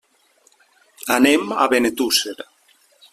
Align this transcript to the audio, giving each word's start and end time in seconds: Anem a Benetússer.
Anem 1.17 1.53
a 1.65 1.67
Benetússer. 1.75 2.37